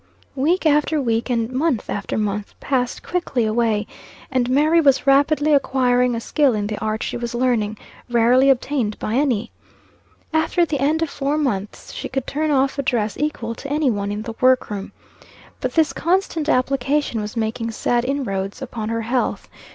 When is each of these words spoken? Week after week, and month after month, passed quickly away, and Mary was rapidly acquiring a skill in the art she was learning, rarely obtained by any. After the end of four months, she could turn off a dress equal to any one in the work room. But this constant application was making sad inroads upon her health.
Week 0.35 0.65
after 0.65 0.99
week, 0.99 1.29
and 1.29 1.51
month 1.51 1.87
after 1.87 2.17
month, 2.17 2.55
passed 2.59 3.03
quickly 3.03 3.45
away, 3.45 3.85
and 4.31 4.49
Mary 4.49 4.81
was 4.81 5.05
rapidly 5.05 5.53
acquiring 5.53 6.15
a 6.15 6.19
skill 6.19 6.55
in 6.55 6.65
the 6.65 6.79
art 6.79 7.03
she 7.03 7.17
was 7.17 7.35
learning, 7.35 7.77
rarely 8.09 8.49
obtained 8.49 8.97
by 8.97 9.13
any. 9.13 9.51
After 10.33 10.65
the 10.65 10.79
end 10.79 11.03
of 11.03 11.11
four 11.11 11.37
months, 11.37 11.93
she 11.93 12.09
could 12.09 12.25
turn 12.25 12.49
off 12.49 12.79
a 12.79 12.81
dress 12.81 13.15
equal 13.15 13.53
to 13.53 13.69
any 13.71 13.91
one 13.91 14.11
in 14.11 14.23
the 14.23 14.33
work 14.41 14.71
room. 14.71 14.91
But 15.59 15.73
this 15.75 15.93
constant 15.93 16.49
application 16.49 17.21
was 17.21 17.37
making 17.37 17.69
sad 17.69 18.03
inroads 18.03 18.59
upon 18.59 18.89
her 18.89 19.01
health. 19.03 19.47